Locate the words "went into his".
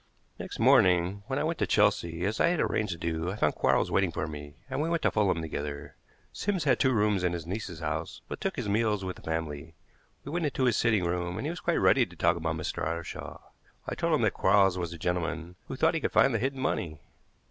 10.31-10.75